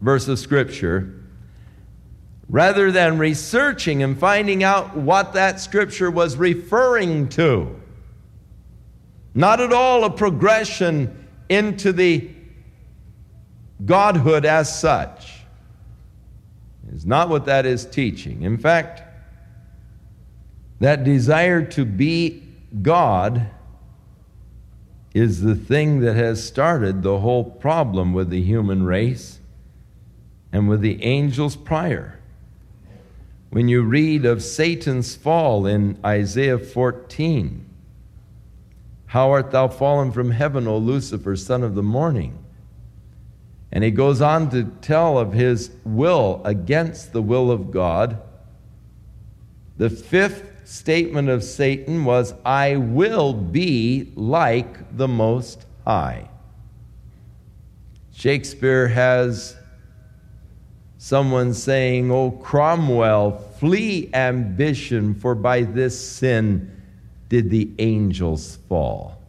verse 0.00 0.26
of 0.28 0.38
Scripture. 0.38 1.16
Rather 2.48 2.90
than 2.90 3.18
researching 3.18 4.02
and 4.02 4.18
finding 4.18 4.64
out 4.64 4.96
what 4.96 5.34
that 5.34 5.60
Scripture 5.60 6.10
was 6.10 6.36
referring 6.36 7.28
to. 7.28 7.78
Not 9.34 9.60
at 9.60 9.72
all 9.72 10.04
a 10.04 10.10
progression 10.10 11.28
into 11.48 11.92
the 11.92 12.30
Godhood 13.84 14.44
as 14.44 14.80
such 14.80 15.39
is 17.00 17.06
not 17.06 17.30
what 17.30 17.46
that 17.46 17.64
is 17.64 17.86
teaching. 17.86 18.42
In 18.42 18.58
fact, 18.58 19.02
that 20.80 21.02
desire 21.02 21.64
to 21.64 21.86
be 21.86 22.42
God 22.82 23.46
is 25.14 25.40
the 25.40 25.54
thing 25.54 26.00
that 26.00 26.14
has 26.14 26.46
started 26.46 27.02
the 27.02 27.20
whole 27.20 27.42
problem 27.42 28.12
with 28.12 28.28
the 28.28 28.42
human 28.42 28.82
race 28.82 29.38
and 30.52 30.68
with 30.68 30.82
the 30.82 31.02
angels 31.02 31.56
prior. 31.56 32.20
When 33.48 33.66
you 33.66 33.80
read 33.80 34.26
of 34.26 34.42
Satan's 34.42 35.16
fall 35.16 35.64
in 35.64 35.98
Isaiah 36.04 36.58
14, 36.58 37.64
how 39.06 39.30
art 39.30 39.52
thou 39.52 39.68
fallen 39.68 40.12
from 40.12 40.32
heaven, 40.32 40.68
O 40.68 40.76
Lucifer, 40.76 41.34
son 41.34 41.62
of 41.62 41.74
the 41.74 41.82
morning? 41.82 42.39
And 43.72 43.84
he 43.84 43.90
goes 43.90 44.20
on 44.20 44.50
to 44.50 44.64
tell 44.82 45.18
of 45.18 45.32
his 45.32 45.70
will 45.84 46.40
against 46.44 47.12
the 47.12 47.22
will 47.22 47.50
of 47.50 47.70
God. 47.70 48.20
The 49.76 49.90
fifth 49.90 50.68
statement 50.68 51.28
of 51.28 51.42
Satan 51.42 52.04
was, 52.04 52.34
I 52.44 52.76
will 52.76 53.32
be 53.32 54.12
like 54.14 54.96
the 54.96 55.08
Most 55.08 55.64
High. 55.86 56.28
Shakespeare 58.12 58.88
has 58.88 59.56
someone 60.98 61.54
saying, 61.54 62.10
O 62.10 62.30
Cromwell, 62.30 63.38
flee 63.58 64.10
ambition, 64.12 65.14
for 65.14 65.34
by 65.34 65.62
this 65.62 65.98
sin 65.98 66.70
did 67.28 67.48
the 67.48 67.70
angels 67.78 68.58
fall. 68.68 69.22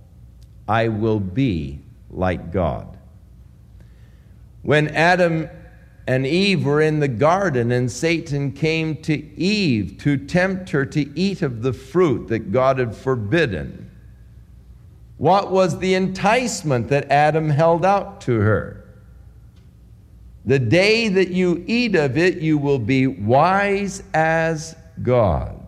I 0.67 0.89
will 0.89 1.19
be 1.19 1.79
like 2.09 2.51
God. 2.51 2.90
When 4.63 4.89
Adam 4.89 5.49
and 6.07 6.25
Eve 6.25 6.65
were 6.65 6.81
in 6.81 6.99
the 6.99 7.07
garden, 7.07 7.71
and 7.71 7.91
Satan 7.91 8.51
came 8.51 8.97
to 9.03 9.13
Eve 9.39 9.97
to 9.99 10.17
tempt 10.17 10.71
her 10.71 10.85
to 10.87 11.19
eat 11.19 11.41
of 11.41 11.61
the 11.61 11.73
fruit 11.73 12.27
that 12.27 12.51
God 12.51 12.79
had 12.79 12.95
forbidden. 12.95 13.89
What 15.17 15.51
was 15.51 15.79
the 15.79 15.93
enticement 15.93 16.87
that 16.89 17.11
Adam 17.11 17.49
held 17.49 17.85
out 17.85 18.21
to 18.21 18.39
her? 18.39 18.83
The 20.45 20.57
day 20.57 21.07
that 21.07 21.29
you 21.29 21.63
eat 21.67 21.95
of 21.95 22.17
it, 22.17 22.39
you 22.39 22.57
will 22.57 22.79
be 22.79 23.05
wise 23.05 24.01
as 24.13 24.75
gods. 25.03 25.59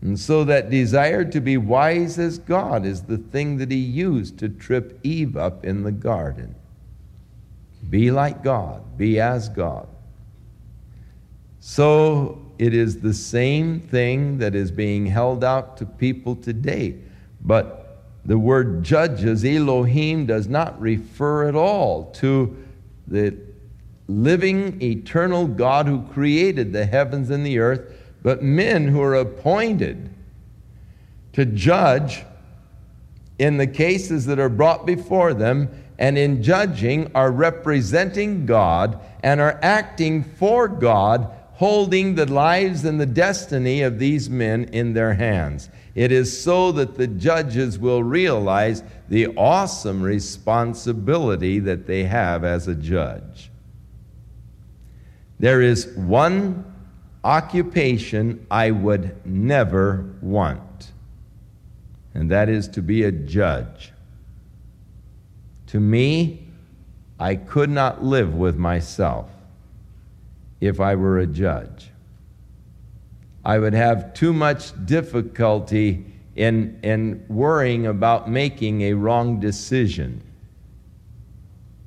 And 0.00 0.18
so, 0.18 0.44
that 0.44 0.70
desire 0.70 1.24
to 1.26 1.40
be 1.40 1.58
wise 1.58 2.18
as 2.18 2.38
God 2.38 2.86
is 2.86 3.02
the 3.02 3.18
thing 3.18 3.58
that 3.58 3.70
he 3.70 3.76
used 3.76 4.38
to 4.38 4.48
trip 4.48 4.98
Eve 5.02 5.36
up 5.36 5.64
in 5.64 5.82
the 5.82 5.92
garden. 5.92 6.54
Be 7.88 8.10
like 8.10 8.42
God, 8.42 8.98
be 8.98 9.20
as 9.20 9.48
God. 9.48 9.88
So 11.60 12.40
it 12.58 12.74
is 12.74 13.00
the 13.00 13.14
same 13.14 13.80
thing 13.80 14.38
that 14.38 14.54
is 14.54 14.70
being 14.70 15.06
held 15.06 15.44
out 15.44 15.76
to 15.78 15.86
people 15.86 16.36
today. 16.36 16.96
But 17.40 18.02
the 18.24 18.38
word 18.38 18.82
judges, 18.82 19.44
Elohim, 19.44 20.26
does 20.26 20.48
not 20.48 20.80
refer 20.80 21.48
at 21.48 21.54
all 21.54 22.10
to 22.12 22.56
the 23.06 23.36
living, 24.08 24.80
eternal 24.82 25.46
God 25.46 25.86
who 25.86 26.02
created 26.12 26.72
the 26.72 26.86
heavens 26.86 27.30
and 27.30 27.44
the 27.44 27.58
earth, 27.58 27.92
but 28.22 28.42
men 28.42 28.88
who 28.88 29.02
are 29.02 29.14
appointed 29.14 30.10
to 31.32 31.44
judge 31.44 32.24
in 33.38 33.58
the 33.58 33.66
cases 33.66 34.26
that 34.26 34.38
are 34.38 34.48
brought 34.48 34.86
before 34.86 35.34
them 35.34 35.68
and 35.98 36.18
in 36.18 36.42
judging 36.42 37.10
are 37.14 37.30
representing 37.30 38.46
God 38.46 39.00
and 39.22 39.40
are 39.40 39.58
acting 39.62 40.22
for 40.22 40.68
God, 40.68 41.30
holding 41.54 42.14
the 42.14 42.30
lives 42.30 42.84
and 42.84 43.00
the 43.00 43.06
destiny 43.06 43.82
of 43.82 43.98
these 43.98 44.28
men 44.28 44.64
in 44.64 44.92
their 44.92 45.14
hands. 45.14 45.70
It 45.94 46.12
is 46.12 46.38
so 46.38 46.72
that 46.72 46.96
the 46.96 47.06
judges 47.06 47.78
will 47.78 48.02
realize 48.02 48.82
the 49.08 49.28
awesome 49.28 50.02
responsibility 50.02 51.58
that 51.60 51.86
they 51.86 52.04
have 52.04 52.44
as 52.44 52.68
a 52.68 52.74
judge. 52.74 53.50
There 55.38 55.62
is 55.62 55.86
one 55.96 56.64
occupation 57.24 58.46
I 58.50 58.70
would 58.70 59.26
never 59.26 60.14
want, 60.20 60.92
and 62.14 62.30
that 62.30 62.50
is 62.50 62.68
to 62.68 62.82
be 62.82 63.02
a 63.04 63.12
judge. 63.12 63.92
To 65.68 65.80
me, 65.80 66.46
I 67.18 67.36
could 67.36 67.70
not 67.70 68.04
live 68.04 68.34
with 68.34 68.56
myself 68.56 69.30
if 70.60 70.80
I 70.80 70.94
were 70.94 71.18
a 71.18 71.26
judge. 71.26 71.90
I 73.44 73.58
would 73.58 73.74
have 73.74 74.12
too 74.12 74.32
much 74.32 74.72
difficulty 74.86 76.04
in, 76.34 76.78
in 76.82 77.24
worrying 77.28 77.86
about 77.86 78.28
making 78.28 78.82
a 78.82 78.92
wrong 78.92 79.40
decision, 79.40 80.22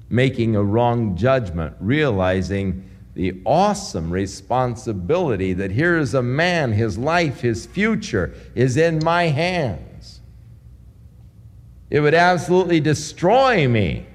making 0.10 0.56
a 0.56 0.64
wrong 0.64 1.16
judgment, 1.16 1.76
realizing 1.80 2.90
the 3.14 3.42
awesome 3.46 4.10
responsibility 4.10 5.54
that 5.54 5.72
here 5.72 5.98
is 5.98 6.14
a 6.14 6.24
man, 6.24 6.72
his 6.72 6.98
life, 6.98 7.42
his 7.42 7.66
future 7.66 8.34
is 8.56 8.78
in 8.78 9.00
my 9.04 9.24
hands. 9.24 9.89
It 11.90 12.02
would 12.02 12.14
absolutely 12.14 12.80
destroy 12.80 13.68
me 13.68 14.06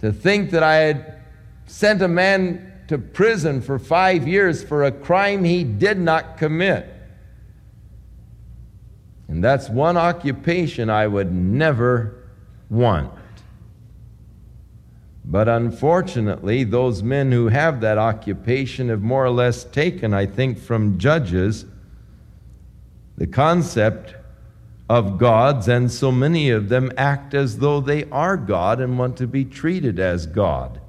to 0.00 0.12
think 0.12 0.50
that 0.50 0.62
I 0.62 0.76
had 0.76 1.20
sent 1.66 2.00
a 2.02 2.08
man 2.08 2.72
to 2.88 2.96
prison 2.96 3.60
for 3.60 3.78
five 3.78 4.26
years 4.26 4.62
for 4.62 4.84
a 4.84 4.92
crime 4.92 5.44
he 5.44 5.64
did 5.64 5.98
not 5.98 6.38
commit. 6.38 6.94
And 9.28 9.44
that's 9.44 9.68
one 9.68 9.98
occupation 9.98 10.88
I 10.88 11.06
would 11.06 11.30
never 11.30 12.24
want. 12.70 13.12
But 15.26 15.46
unfortunately, 15.46 16.64
those 16.64 17.02
men 17.02 17.30
who 17.30 17.48
have 17.48 17.82
that 17.82 17.98
occupation 17.98 18.88
have 18.88 19.02
more 19.02 19.26
or 19.26 19.30
less 19.30 19.64
taken, 19.64 20.14
I 20.14 20.24
think, 20.24 20.58
from 20.58 20.98
Judges 20.98 21.66
the 23.18 23.26
concept 23.26 24.14
of 24.88 25.18
gods, 25.18 25.68
and 25.68 25.90
so 25.92 26.10
many 26.10 26.48
of 26.50 26.68
them 26.70 26.90
act 26.96 27.34
as 27.34 27.58
though 27.58 27.80
they 27.80 28.04
are 28.10 28.36
God 28.36 28.80
and 28.80 28.98
want 28.98 29.16
to 29.18 29.26
be 29.26 29.44
treated 29.44 29.98
as 29.98 30.26
God. 30.26 30.80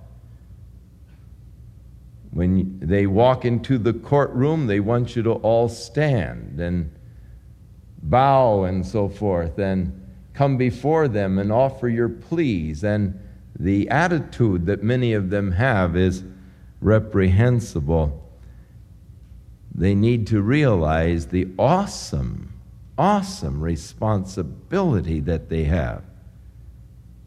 When 2.32 2.80
they 2.80 3.08
walk 3.08 3.44
into 3.44 3.78
the 3.78 3.94
courtroom, 3.94 4.68
they 4.68 4.80
want 4.80 5.16
you 5.16 5.24
to 5.24 5.34
all 5.34 5.68
stand 5.68 6.60
and 6.60 6.92
bow 8.02 8.64
and 8.64 8.86
so 8.86 9.10
forth, 9.10 9.60
and 9.60 10.08
come 10.34 10.56
before 10.56 11.10
them 11.10 11.38
and 11.38 11.52
offer 11.52 11.90
your 11.90 12.08
pleas. 12.08 12.84
And 12.84 13.20
the 13.60 13.90
attitude 13.90 14.68
that 14.68 14.82
many 14.82 15.12
of 15.12 15.30
them 15.30 15.52
have 15.52 15.98
is 15.98 16.24
reprehensible. 16.80 18.24
they 19.74 19.96
need 19.96 20.28
to 20.28 20.42
realize 20.42 21.28
the 21.28 21.48
awesome, 21.58 22.54
awesome 23.00 23.62
responsibility 23.62 25.22
that 25.22 25.48
they 25.48 25.64
have. 25.64 26.04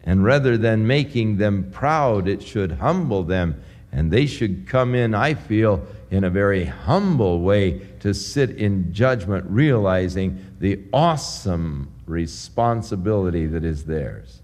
And 0.04 0.22
rather 0.22 0.58
than 0.58 0.86
making 0.86 1.38
them 1.38 1.70
proud, 1.72 2.28
it 2.28 2.42
should 2.42 2.72
humble 2.72 3.22
them. 3.22 3.62
And 3.90 4.10
they 4.10 4.26
should 4.26 4.66
come 4.68 4.94
in, 4.94 5.14
I 5.14 5.32
feel, 5.32 5.86
in 6.10 6.24
a 6.24 6.30
very 6.30 6.64
humble 6.64 7.40
way 7.40 7.80
to 8.00 8.12
sit 8.12 8.50
in 8.50 8.92
judgment, 8.92 9.46
realizing 9.48 10.44
the 10.60 10.78
awesome 10.92 11.90
responsibility 12.06 13.46
that 13.46 13.64
is 13.64 13.84
theirs. 13.84 14.42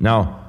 Now, 0.00 0.48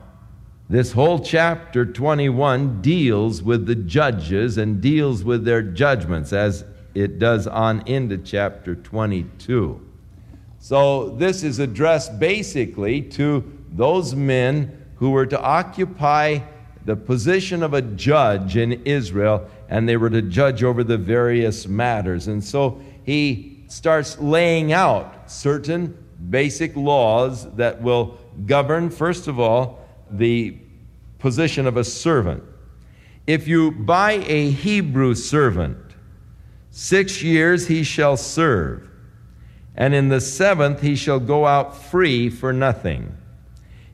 this 0.69 0.93
whole 0.93 1.19
chapter 1.19 1.85
21 1.85 2.81
deals 2.81 3.43
with 3.43 3.67
the 3.67 3.75
judges 3.75 4.57
and 4.57 4.81
deals 4.81 5.23
with 5.23 5.43
their 5.43 5.61
judgments 5.61 6.33
as 6.33 6.63
it 6.93 7.19
does 7.19 7.47
on 7.47 7.87
into 7.87 8.17
chapter 8.17 8.75
22. 8.75 9.87
So, 10.59 11.09
this 11.09 11.43
is 11.43 11.59
addressed 11.59 12.19
basically 12.19 13.01
to 13.01 13.43
those 13.71 14.13
men 14.13 14.85
who 14.95 15.09
were 15.09 15.25
to 15.25 15.41
occupy 15.41 16.39
the 16.85 16.95
position 16.95 17.63
of 17.63 17.73
a 17.73 17.81
judge 17.81 18.57
in 18.57 18.73
Israel, 18.85 19.49
and 19.69 19.87
they 19.87 19.97
were 19.97 20.09
to 20.09 20.21
judge 20.21 20.63
over 20.63 20.83
the 20.83 20.97
various 20.97 21.67
matters. 21.67 22.27
And 22.27 22.43
so 22.43 22.81
he 23.03 23.63
starts 23.67 24.19
laying 24.19 24.73
out 24.73 25.31
certain 25.31 25.97
basic 26.29 26.75
laws 26.75 27.51
that 27.55 27.81
will 27.81 28.19
govern, 28.45 28.89
first 28.89 29.27
of 29.27 29.39
all, 29.39 29.87
the 30.09 30.57
position 31.19 31.67
of 31.67 31.77
a 31.77 31.83
servant. 31.83 32.43
If 33.27 33.47
you 33.47 33.71
buy 33.71 34.23
a 34.27 34.51
Hebrew 34.51 35.15
servant, 35.15 35.77
six 36.71 37.21
years 37.21 37.67
he 37.67 37.83
shall 37.83 38.17
serve 38.17 38.91
and 39.75 39.93
in 39.93 40.09
the 40.09 40.21
seventh 40.21 40.81
he 40.81 40.95
shall 40.95 41.19
go 41.19 41.45
out 41.45 41.75
free 41.75 42.29
for 42.29 42.51
nothing. 42.51 43.15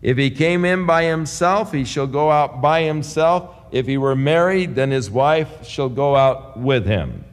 If 0.02 0.18
he 0.18 0.30
came 0.30 0.66
in 0.66 0.86
by 0.86 1.04
himself, 1.04 1.72
he 1.72 1.84
shall 1.84 2.08
go 2.08 2.32
out 2.32 2.62
by 2.62 2.84
himself. 2.84 3.56
If 3.72 3.88
he 3.88 3.98
were 3.98 4.16
married, 4.16 4.76
then 4.76 4.92
his 4.92 5.10
wife 5.10 5.68
shall 5.68 5.90
go 5.90 6.16
out 6.16 6.58
with 6.58 6.86
him. 6.86 7.26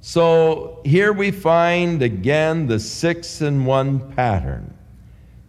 So 0.00 0.80
here 0.84 1.12
we 1.12 1.30
find 1.30 2.02
again 2.02 2.66
the 2.66 2.78
six 2.78 3.40
in 3.40 3.64
one 3.64 4.12
pattern. 4.12 4.72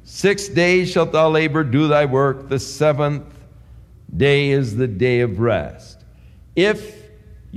Six 0.04 0.48
days 0.48 0.90
shalt 0.90 1.12
thou 1.12 1.30
labor, 1.30 1.64
do 1.64 1.88
thy 1.88 2.06
work. 2.06 2.50
The 2.50 2.60
seventh 2.60 3.26
day 4.16 4.50
is 4.50 4.76
the 4.76 4.88
day 4.88 5.20
of 5.20 5.40
rest. 5.40 6.04
If 6.56 7.07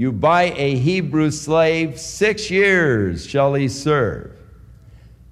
you 0.00 0.10
buy 0.10 0.44
a 0.56 0.76
Hebrew 0.76 1.30
slave, 1.30 2.00
six 2.00 2.50
years 2.50 3.26
shall 3.26 3.52
he 3.52 3.68
serve. 3.68 4.34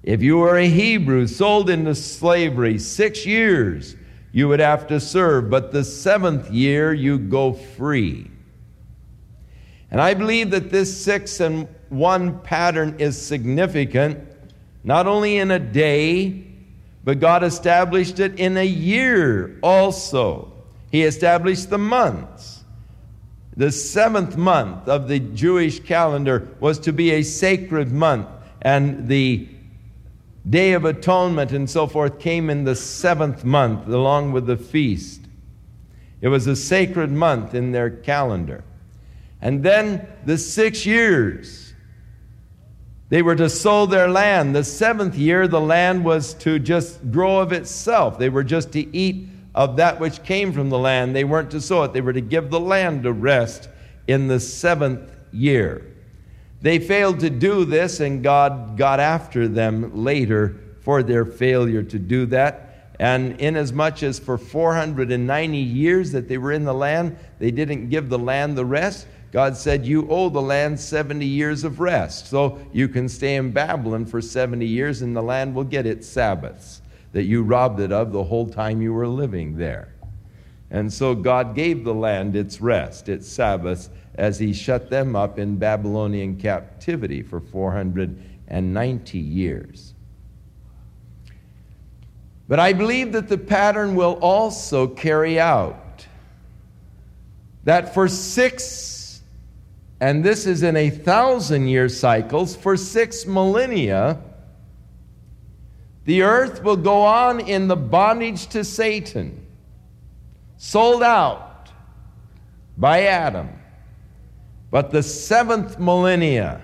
If 0.03 0.21
you 0.21 0.37
were 0.37 0.57
a 0.57 0.67
Hebrew 0.67 1.25
sold 1.25 1.71
into 1.71 1.95
slavery, 1.95 2.77
six 2.77 3.25
years 3.25 3.95
you 4.31 4.47
would 4.47 4.59
have 4.59 4.85
to 4.89 4.99
serve, 4.99 5.49
but 5.49 5.71
the 5.71 5.83
seventh 5.83 6.51
year 6.51 6.93
you 6.93 7.17
go 7.17 7.53
free. 7.53 8.29
And 9.89 9.99
I 9.99 10.13
believe 10.13 10.51
that 10.51 10.69
this 10.69 11.03
six 11.03 11.39
and 11.39 11.67
one 11.89 12.39
pattern 12.41 12.95
is 12.99 13.19
significant, 13.19 14.19
not 14.83 15.07
only 15.07 15.37
in 15.37 15.49
a 15.49 15.57
day, 15.57 16.45
but 17.03 17.19
God 17.19 17.43
established 17.43 18.19
it 18.19 18.39
in 18.39 18.55
a 18.55 18.67
year 18.67 19.57
also. 19.63 20.53
He 20.91 21.01
established 21.05 21.71
the 21.71 21.79
months. 21.79 22.58
The 23.59 23.73
seventh 23.73 24.37
month 24.37 24.87
of 24.87 25.09
the 25.09 25.19
Jewish 25.19 25.81
calendar 25.81 26.47
was 26.61 26.79
to 26.79 26.93
be 26.93 27.11
a 27.11 27.23
sacred 27.23 27.91
month, 27.91 28.29
and 28.61 29.09
the 29.09 29.49
Day 30.49 30.71
of 30.71 30.85
Atonement 30.85 31.51
and 31.51 31.69
so 31.69 31.85
forth 31.85 32.19
came 32.19 32.49
in 32.49 32.63
the 32.63 32.73
seventh 32.73 33.43
month 33.43 33.85
along 33.89 34.31
with 34.31 34.47
the 34.47 34.55
feast. 34.55 35.23
It 36.21 36.29
was 36.29 36.47
a 36.47 36.55
sacred 36.55 37.11
month 37.11 37.53
in 37.53 37.73
their 37.73 37.89
calendar. 37.89 38.63
And 39.41 39.61
then 39.61 40.07
the 40.25 40.37
six 40.37 40.85
years, 40.85 41.73
they 43.09 43.21
were 43.21 43.35
to 43.35 43.49
sow 43.49 43.85
their 43.85 44.07
land. 44.07 44.55
The 44.55 44.63
seventh 44.63 45.15
year, 45.15 45.49
the 45.49 45.59
land 45.59 46.05
was 46.05 46.33
to 46.35 46.59
just 46.59 47.11
grow 47.11 47.39
of 47.39 47.51
itself. 47.51 48.19
They 48.19 48.29
were 48.29 48.45
just 48.45 48.71
to 48.71 48.95
eat 48.95 49.27
of 49.59 49.75
that 49.75 49.99
which 49.99 50.23
came 50.23 50.53
from 50.53 50.69
the 50.69 50.79
land. 50.79 51.13
They 51.13 51.25
weren't 51.25 51.51
to 51.51 51.59
sow 51.59 51.83
it, 51.83 51.91
they 51.91 51.99
were 51.99 52.13
to 52.13 52.21
give 52.21 52.49
the 52.49 52.61
land 52.61 53.05
a 53.05 53.11
rest 53.11 53.67
in 54.07 54.29
the 54.29 54.39
seventh 54.39 55.11
year. 55.33 55.85
They 56.61 56.79
failed 56.79 57.19
to 57.19 57.29
do 57.29 57.65
this, 57.65 57.99
and 57.99 58.23
God 58.23 58.77
got 58.77 59.01
after 59.01 59.49
them 59.49 60.05
later 60.05 60.55
for 60.79 61.03
their 61.03 61.25
failure 61.25 61.83
to 61.83 61.99
do 61.99 62.25
that. 62.27 62.93
And 63.01 63.37
inasmuch 63.41 64.01
as 64.01 64.17
for 64.17 64.37
490 64.37 65.57
years 65.57 66.13
that 66.13 66.29
they 66.29 66.37
were 66.37 66.53
in 66.53 66.63
the 66.63 66.73
land, 66.73 67.17
they 67.37 67.51
didn't 67.51 67.89
give 67.89 68.07
the 68.07 68.17
land 68.17 68.57
the 68.57 68.65
rest, 68.65 69.07
God 69.33 69.57
said, 69.57 69.85
You 69.85 70.07
owe 70.09 70.29
the 70.29 70.41
land 70.41 70.79
70 70.79 71.25
years 71.25 71.65
of 71.65 71.81
rest. 71.81 72.27
So 72.27 72.59
you 72.71 72.87
can 72.87 73.09
stay 73.09 73.35
in 73.35 73.51
Babylon 73.51 74.05
for 74.05 74.21
70 74.21 74.65
years, 74.65 75.01
and 75.01 75.13
the 75.13 75.21
land 75.21 75.53
will 75.53 75.65
get 75.65 75.85
its 75.85 76.07
Sabbaths 76.07 76.81
that 77.11 77.23
you 77.23 77.43
robbed 77.43 77.79
it 77.79 77.91
of 77.91 78.11
the 78.11 78.23
whole 78.23 78.47
time 78.47 78.81
you 78.81 78.93
were 78.93 79.07
living 79.07 79.57
there. 79.57 79.93
And 80.71 80.91
so 80.91 81.15
God 81.15 81.55
gave 81.55 81.83
the 81.83 81.93
land 81.93 82.35
its 82.35 82.61
rest, 82.61 83.09
its 83.09 83.27
Sabbath, 83.27 83.89
as 84.15 84.37
he 84.37 84.53
shut 84.53 84.89
them 84.89 85.15
up 85.15 85.39
in 85.39 85.57
Babylonian 85.57 86.37
captivity 86.37 87.23
for 87.23 87.39
490 87.39 89.17
years. 89.17 89.93
But 92.47 92.59
I 92.59 92.73
believe 92.73 93.11
that 93.13 93.29
the 93.29 93.37
pattern 93.37 93.95
will 93.95 94.13
also 94.21 94.87
carry 94.87 95.39
out 95.39 96.05
that 97.63 97.93
for 97.93 98.07
six, 98.07 99.21
and 99.99 100.23
this 100.23 100.47
is 100.47 100.63
in 100.63 100.75
a 100.75 100.89
thousand 100.89 101.67
year 101.67 101.89
cycles, 101.89 102.55
for 102.55 102.75
six 102.75 103.25
millennia, 103.25 104.19
the 106.09 106.23
earth 106.23 106.63
will 106.63 106.75
go 106.75 107.03
on 107.03 107.39
in 107.39 107.67
the 107.67 107.75
bondage 107.75 108.47
to 108.47 108.63
Satan, 108.63 109.45
sold 110.57 111.03
out 111.03 111.69
by 112.75 113.03
Adam. 113.03 113.47
But 114.71 114.89
the 114.89 115.03
seventh 115.03 115.77
millennia 115.77 116.63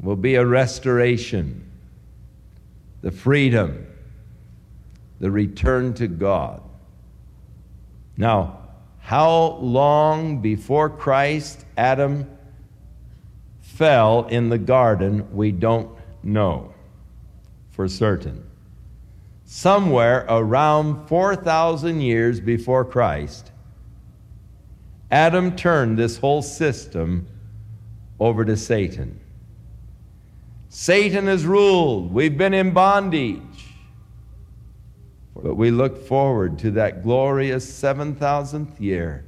will 0.00 0.16
be 0.16 0.34
a 0.34 0.44
restoration, 0.44 1.70
the 3.02 3.12
freedom, 3.12 3.86
the 5.20 5.30
return 5.30 5.94
to 5.94 6.08
God. 6.08 6.60
Now, 8.16 8.66
how 8.98 9.58
long 9.60 10.40
before 10.40 10.90
Christ 10.90 11.64
Adam 11.76 12.28
fell 13.60 14.26
in 14.26 14.48
the 14.48 14.58
garden, 14.58 15.32
we 15.32 15.52
don't 15.52 15.96
know 16.24 16.71
for 17.72 17.88
certain. 17.88 18.46
Somewhere 19.44 20.24
around 20.28 21.08
4,000 21.08 22.00
years 22.00 22.40
before 22.40 22.84
Christ, 22.84 23.50
Adam 25.10 25.56
turned 25.56 25.98
this 25.98 26.16
whole 26.18 26.42
system 26.42 27.26
over 28.20 28.44
to 28.44 28.56
Satan. 28.56 29.18
Satan 30.68 31.26
has 31.26 31.44
ruled. 31.44 32.14
We've 32.14 32.38
been 32.38 32.54
in 32.54 32.70
bondage. 32.70 33.40
But 35.34 35.56
we 35.56 35.70
look 35.70 36.06
forward 36.06 36.58
to 36.60 36.70
that 36.72 37.02
glorious 37.02 37.66
7,000th 37.70 38.80
year 38.80 39.24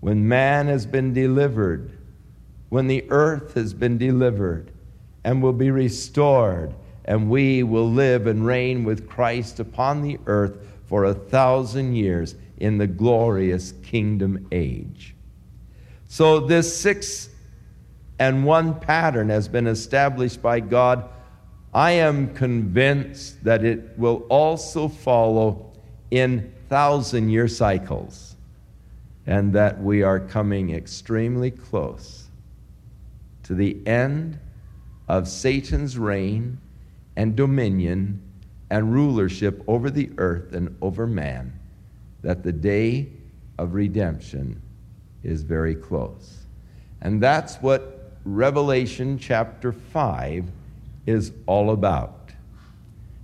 when 0.00 0.28
man 0.28 0.66
has 0.66 0.86
been 0.86 1.12
delivered, 1.12 1.90
when 2.68 2.86
the 2.86 3.04
earth 3.10 3.54
has 3.54 3.74
been 3.74 3.98
delivered 3.98 4.70
and 5.24 5.42
will 5.42 5.52
be 5.52 5.70
restored 5.70 6.74
and 7.06 7.30
we 7.30 7.62
will 7.62 7.90
live 7.90 8.26
and 8.26 8.44
reign 8.44 8.84
with 8.84 9.08
Christ 9.08 9.60
upon 9.60 10.02
the 10.02 10.18
earth 10.26 10.58
for 10.86 11.04
a 11.04 11.14
thousand 11.14 11.94
years 11.94 12.34
in 12.58 12.78
the 12.78 12.86
glorious 12.86 13.72
kingdom 13.82 14.48
age. 14.50 15.14
So, 16.08 16.40
this 16.40 16.76
six 16.76 17.28
and 18.18 18.44
one 18.44 18.78
pattern 18.80 19.28
has 19.28 19.48
been 19.48 19.66
established 19.66 20.42
by 20.42 20.60
God. 20.60 21.08
I 21.74 21.92
am 21.92 22.34
convinced 22.34 23.44
that 23.44 23.64
it 23.64 23.98
will 23.98 24.26
also 24.28 24.88
follow 24.88 25.72
in 26.10 26.52
thousand 26.68 27.28
year 27.28 27.48
cycles, 27.48 28.36
and 29.26 29.52
that 29.52 29.80
we 29.80 30.02
are 30.02 30.18
coming 30.18 30.74
extremely 30.74 31.50
close 31.50 32.28
to 33.42 33.54
the 33.54 33.76
end 33.86 34.38
of 35.08 35.28
Satan's 35.28 35.98
reign 35.98 36.58
and 37.16 37.36
dominion 37.36 38.20
and 38.70 38.92
rulership 38.92 39.62
over 39.66 39.90
the 39.90 40.10
earth 40.18 40.52
and 40.52 40.76
over 40.82 41.06
man, 41.06 41.58
that 42.22 42.42
the 42.42 42.52
day 42.52 43.08
of 43.58 43.74
redemption 43.74 44.60
is 45.22 45.42
very 45.42 45.74
close. 45.74 46.38
And 47.00 47.22
that's 47.22 47.56
what 47.56 48.12
Revelation 48.24 49.18
chapter 49.18 49.72
5 49.72 50.44
is 51.06 51.32
all 51.46 51.70
about. 51.70 52.32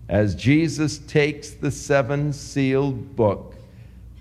As 0.08 0.34
Jesus 0.34 0.98
takes 0.98 1.50
the 1.50 1.70
seven 1.70 2.32
sealed 2.32 3.16
book, 3.16 3.56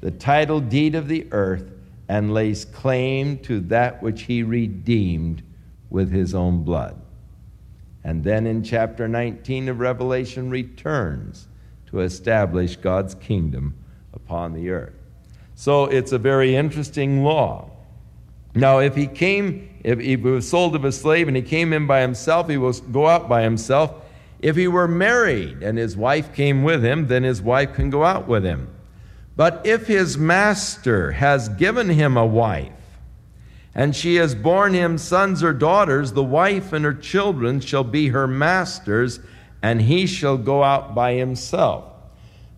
the 0.01 0.11
title 0.11 0.59
deed 0.59 0.95
of 0.95 1.07
the 1.07 1.27
earth, 1.31 1.71
and 2.09 2.33
lays 2.33 2.65
claim 2.65 3.37
to 3.37 3.61
that 3.61 4.01
which 4.03 4.23
he 4.23 4.43
redeemed 4.43 5.41
with 5.89 6.11
his 6.11 6.33
own 6.35 6.63
blood. 6.63 6.99
And 8.03 8.23
then 8.23 8.47
in 8.47 8.63
chapter 8.63 9.07
19 9.07 9.69
of 9.69 9.79
Revelation, 9.79 10.49
returns 10.49 11.47
to 11.87 11.99
establish 11.99 12.75
God's 12.75 13.15
kingdom 13.15 13.75
upon 14.13 14.53
the 14.53 14.69
earth. 14.71 14.93
So 15.55 15.85
it's 15.85 16.11
a 16.11 16.17
very 16.17 16.55
interesting 16.55 17.23
law. 17.23 17.69
Now, 18.55 18.79
if 18.79 18.95
he 18.95 19.07
came, 19.07 19.69
if 19.83 19.99
he 19.99 20.15
was 20.15 20.49
sold 20.49 20.75
of 20.75 20.83
a 20.83 20.91
slave 20.91 21.27
and 21.27 21.37
he 21.37 21.43
came 21.43 21.71
in 21.73 21.85
by 21.85 22.01
himself, 22.01 22.49
he 22.49 22.57
will 22.57 22.73
go 22.73 23.07
out 23.07 23.29
by 23.29 23.43
himself. 23.43 23.93
If 24.39 24.55
he 24.55 24.67
were 24.67 24.87
married 24.87 25.61
and 25.61 25.77
his 25.77 25.95
wife 25.95 26.33
came 26.33 26.63
with 26.63 26.83
him, 26.83 27.07
then 27.07 27.23
his 27.23 27.41
wife 27.41 27.73
can 27.73 27.89
go 27.89 28.03
out 28.03 28.27
with 28.27 28.43
him. 28.43 28.67
But 29.35 29.61
if 29.65 29.87
his 29.87 30.17
master 30.17 31.11
has 31.11 31.47
given 31.49 31.89
him 31.89 32.17
a 32.17 32.25
wife, 32.25 32.73
and 33.73 33.95
she 33.95 34.15
has 34.15 34.35
borne 34.35 34.73
him 34.73 34.97
sons 34.97 35.43
or 35.43 35.53
daughters, 35.53 36.11
the 36.11 36.23
wife 36.23 36.73
and 36.73 36.83
her 36.83 36.93
children 36.93 37.59
shall 37.59 37.83
be 37.83 38.09
her 38.09 38.27
master's, 38.27 39.19
and 39.61 39.81
he 39.81 40.05
shall 40.05 40.37
go 40.37 40.63
out 40.63 40.93
by 40.93 41.13
himself. 41.13 41.85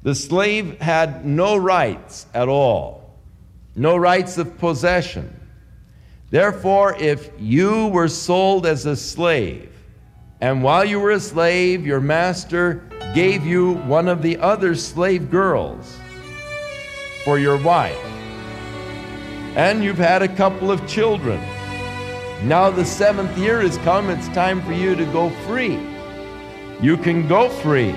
The 0.02 0.15
slave 0.15 0.80
had 0.82 1.26
no 1.26 1.56
rights 1.56 2.26
at 2.34 2.49
all, 2.49 3.17
no 3.76 3.95
rights 3.95 4.38
of 4.38 4.58
possession. 4.58 5.39
Therefore, 6.30 6.95
if 6.99 7.30
you 7.38 7.88
were 7.88 8.08
sold 8.08 8.65
as 8.65 8.86
a 8.86 8.95
slave, 8.95 9.69
and 10.41 10.63
while 10.63 10.84
you 10.84 10.99
were 10.99 11.12
a 11.12 11.19
slave, 11.19 11.86
your 11.86 12.02
master 12.02 12.84
gave 13.13 13.45
you 13.45 13.73
one 13.73 14.08
of 14.08 14.21
the 14.21 14.38
other 14.39 14.73
slave 14.76 15.30
girls 15.30 15.97
for 17.23 17.38
your 17.38 17.62
wife, 17.63 18.12
and 19.55 19.83
you've 19.83 19.97
had 19.97 20.21
a 20.21 20.35
couple 20.35 20.71
of 20.71 20.87
children. 20.87 21.39
Now 22.47 22.69
the 22.69 22.85
seventh 22.85 23.37
year 23.37 23.61
has 23.61 23.77
come, 23.79 24.09
it's 24.09 24.27
time 24.29 24.61
for 24.61 24.73
you 24.73 24.95
to 24.95 25.05
go 25.05 25.29
free. 25.47 25.79
You 26.81 26.97
can 26.97 27.27
go 27.27 27.49
free. 27.49 27.95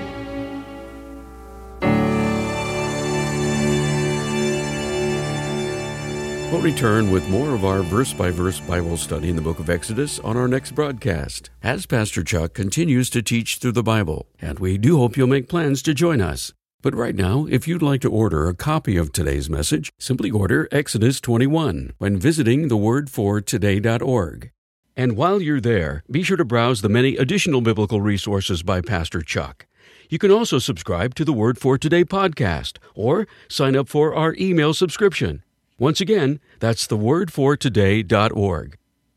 We'll 6.51 6.61
return 6.61 7.11
with 7.11 7.27
more 7.27 7.53
of 7.53 7.65
our 7.65 7.81
verse 7.83 8.13
by 8.13 8.31
verse 8.31 8.61
Bible 8.61 8.95
study 8.95 9.29
in 9.29 9.35
the 9.35 9.41
book 9.41 9.59
of 9.59 9.69
Exodus 9.69 10.17
on 10.19 10.37
our 10.37 10.47
next 10.47 10.71
broadcast 10.71 11.49
as 11.61 11.85
Pastor 11.85 12.23
Chuck 12.23 12.53
continues 12.53 13.09
to 13.09 13.21
teach 13.21 13.57
through 13.57 13.73
the 13.73 13.83
Bible, 13.83 14.27
and 14.41 14.57
we 14.57 14.77
do 14.77 14.97
hope 14.97 15.17
you'll 15.17 15.27
make 15.27 15.49
plans 15.49 15.81
to 15.81 15.93
join 15.93 16.21
us. 16.21 16.53
But 16.83 16.95
right 16.95 17.15
now, 17.15 17.47
if 17.49 17.67
you'd 17.67 17.81
like 17.81 18.01
to 18.01 18.11
order 18.11 18.47
a 18.47 18.53
copy 18.53 18.97
of 18.97 19.11
today's 19.11 19.49
message, 19.49 19.91
simply 19.97 20.29
order 20.29 20.67
Exodus 20.71 21.19
21 21.19 21.93
when 21.97 22.17
visiting 22.17 22.69
thewordfortoday.org. 22.69 24.51
And 24.95 25.17
while 25.17 25.41
you're 25.41 25.59
there, 25.59 26.03
be 26.09 26.21
sure 26.21 26.37
to 26.37 26.45
browse 26.45 26.81
the 26.81 26.89
many 26.89 27.17
additional 27.17 27.61
biblical 27.61 27.99
resources 27.99 28.61
by 28.61 28.81
Pastor 28.81 29.21
Chuck. 29.21 29.65
You 30.09 30.19
can 30.19 30.31
also 30.31 30.59
subscribe 30.59 31.15
to 31.15 31.25
the 31.25 31.33
Word 31.33 31.57
for 31.57 31.79
Today 31.79 32.05
podcast 32.05 32.77
or 32.93 33.27
sign 33.47 33.75
up 33.75 33.89
for 33.89 34.13
our 34.15 34.35
email 34.39 34.73
subscription. 34.73 35.43
Once 35.79 35.99
again, 35.99 36.39
that's 36.59 36.87
thewordfortoday.org. 36.87 38.77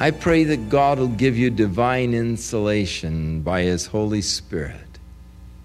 I 0.00 0.10
pray 0.10 0.44
that 0.44 0.70
God 0.70 0.98
will 0.98 1.08
give 1.08 1.36
you 1.36 1.50
divine 1.50 2.14
insulation 2.14 3.42
by 3.42 3.60
His 3.60 3.84
Holy 3.84 4.22
Spirit 4.22 4.98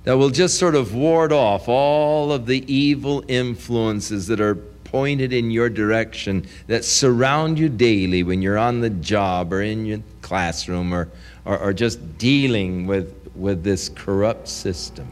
that 0.03 0.17
will 0.17 0.29
just 0.29 0.59
sort 0.59 0.75
of 0.75 0.93
ward 0.93 1.31
off 1.31 1.69
all 1.69 2.33
of 2.33 2.45
the 2.45 2.71
evil 2.71 3.23
influences 3.29 4.27
that 4.27 4.41
are 4.41 4.55
pointed 4.55 5.31
in 5.31 5.51
your 5.51 5.69
direction 5.69 6.45
that 6.67 6.83
surround 6.83 7.57
you 7.57 7.69
daily 7.69 8.23
when 8.23 8.41
you're 8.41 8.57
on 8.57 8.81
the 8.81 8.89
job 8.89 9.53
or 9.53 9.61
in 9.61 9.85
your 9.85 10.01
classroom 10.21 10.93
or, 10.93 11.09
or, 11.45 11.57
or 11.57 11.73
just 11.73 12.17
dealing 12.17 12.85
with, 12.85 13.15
with 13.35 13.63
this 13.63 13.87
corrupt 13.87 14.49
system. 14.49 15.07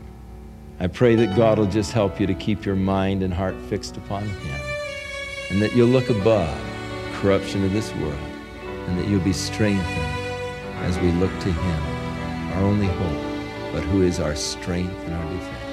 I 0.82 0.88
pray 0.88 1.16
that 1.16 1.36
God 1.36 1.60
will 1.60 1.66
just 1.66 1.94
help 1.94 2.20
you 2.20 2.28
to 2.28 2.34
keep 2.34 2.66
your 2.66 2.76
mind 2.76 3.24
and 3.24 3.34
heart 3.34 3.56
fixed 3.70 3.96
upon 3.96 4.24
Him 4.24 4.62
and 5.50 5.62
that 5.62 5.74
you'll 5.74 5.88
look 5.88 6.10
above 6.10 6.60
corruption 7.14 7.64
of 7.64 7.72
this 7.72 7.96
world 7.96 8.33
and 8.88 8.98
that 8.98 9.08
you'll 9.08 9.24
be 9.24 9.34
strengthened 9.34 9.86
as 10.84 11.00
we 11.00 11.12
look 11.14 11.32
to 11.40 11.52
Him, 11.52 11.84
our 12.54 12.64
only 12.64 12.88
hope, 12.88 13.74
but 13.74 13.84
who 13.84 14.02
is 14.02 14.20
our 14.20 14.36
strength 14.36 14.94
and 15.06 15.14
our 15.14 15.34
defense. 15.34 15.64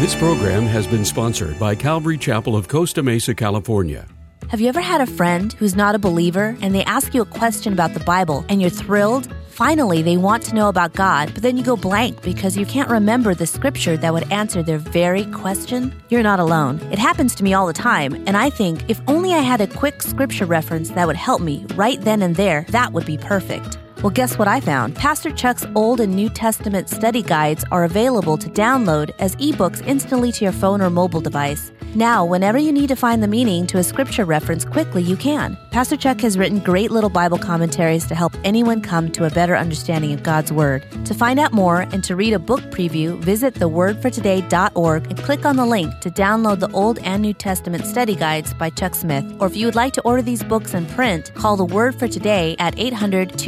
This 0.00 0.14
program 0.14 0.64
has 0.64 0.86
been 0.86 1.04
sponsored 1.04 1.58
by 1.58 1.74
Calvary 1.74 2.18
Chapel 2.18 2.54
of 2.54 2.68
Costa 2.68 3.02
Mesa, 3.02 3.34
California. 3.34 4.06
Have 4.50 4.60
you 4.60 4.68
ever 4.68 4.80
had 4.80 5.00
a 5.00 5.06
friend 5.06 5.52
who's 5.54 5.74
not 5.74 5.94
a 5.94 5.98
believer 5.98 6.56
and 6.60 6.74
they 6.74 6.84
ask 6.84 7.14
you 7.14 7.22
a 7.22 7.26
question 7.26 7.72
about 7.72 7.94
the 7.94 8.00
Bible 8.00 8.44
and 8.48 8.60
you're 8.60 8.70
thrilled? 8.70 9.34
Finally, 9.56 10.02
they 10.02 10.18
want 10.18 10.42
to 10.42 10.54
know 10.54 10.68
about 10.68 10.92
God, 10.92 11.32
but 11.32 11.42
then 11.42 11.56
you 11.56 11.64
go 11.64 11.76
blank 11.76 12.20
because 12.20 12.58
you 12.58 12.66
can't 12.66 12.90
remember 12.90 13.34
the 13.34 13.46
scripture 13.46 13.96
that 13.96 14.12
would 14.12 14.30
answer 14.30 14.62
their 14.62 14.76
very 14.76 15.24
question? 15.32 15.98
You're 16.10 16.22
not 16.22 16.38
alone. 16.38 16.78
It 16.92 16.98
happens 16.98 17.34
to 17.36 17.42
me 17.42 17.54
all 17.54 17.66
the 17.66 17.72
time, 17.72 18.12
and 18.26 18.36
I 18.36 18.50
think 18.50 18.84
if 18.90 19.00
only 19.08 19.32
I 19.32 19.38
had 19.38 19.62
a 19.62 19.66
quick 19.66 20.02
scripture 20.02 20.44
reference 20.44 20.90
that 20.90 21.06
would 21.06 21.16
help 21.16 21.40
me 21.40 21.64
right 21.74 21.98
then 22.02 22.20
and 22.20 22.36
there, 22.36 22.66
that 22.68 22.92
would 22.92 23.06
be 23.06 23.16
perfect. 23.16 23.78
Well, 24.02 24.10
guess 24.10 24.36
what 24.36 24.46
I 24.46 24.60
found? 24.60 24.94
Pastor 24.94 25.30
Chuck's 25.30 25.64
Old 25.74 26.00
and 26.00 26.14
New 26.14 26.28
Testament 26.28 26.90
study 26.90 27.22
guides 27.22 27.64
are 27.72 27.84
available 27.84 28.36
to 28.36 28.50
download 28.50 29.10
as 29.18 29.34
ebooks 29.36 29.84
instantly 29.86 30.30
to 30.32 30.44
your 30.44 30.52
phone 30.52 30.82
or 30.82 30.90
mobile 30.90 31.22
device. 31.22 31.72
Now, 31.94 32.26
whenever 32.26 32.58
you 32.58 32.72
need 32.72 32.88
to 32.88 32.94
find 32.94 33.22
the 33.22 33.28
meaning 33.28 33.66
to 33.68 33.78
a 33.78 33.82
scripture 33.82 34.26
reference 34.26 34.66
quickly, 34.66 35.02
you 35.02 35.16
can. 35.16 35.56
Pastor 35.70 35.96
Chuck 35.96 36.20
has 36.20 36.36
written 36.36 36.58
great 36.58 36.90
little 36.90 37.08
Bible 37.08 37.38
commentaries 37.38 38.04
to 38.06 38.14
help 38.14 38.34
anyone 38.44 38.82
come 38.82 39.10
to 39.12 39.24
a 39.24 39.30
better 39.30 39.56
understanding 39.56 40.12
of 40.12 40.22
God's 40.22 40.52
Word. 40.52 40.84
To 41.06 41.14
find 41.14 41.40
out 41.40 41.54
more 41.54 41.80
and 41.80 42.04
to 42.04 42.14
read 42.14 42.34
a 42.34 42.38
book 42.38 42.60
preview, 42.64 43.18
visit 43.20 43.54
thewordfortoday.org 43.54 45.06
and 45.06 45.18
click 45.18 45.46
on 45.46 45.56
the 45.56 45.64
link 45.64 45.98
to 46.00 46.10
download 46.10 46.60
the 46.60 46.70
Old 46.72 46.98
and 46.98 47.22
New 47.22 47.32
Testament 47.32 47.86
study 47.86 48.14
guides 48.14 48.52
by 48.52 48.68
Chuck 48.68 48.94
Smith. 48.94 49.24
Or 49.40 49.46
if 49.46 49.56
you 49.56 49.64
would 49.66 49.74
like 49.74 49.94
to 49.94 50.02
order 50.02 50.20
these 50.20 50.42
books 50.42 50.74
in 50.74 50.84
print, 50.88 51.32
call 51.34 51.56
the 51.56 51.64
Word 51.64 51.98
for 51.98 52.08
Today 52.08 52.56
at 52.58 52.78
800 52.78 53.38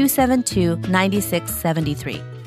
272 0.43 0.89
9673. 0.89 2.38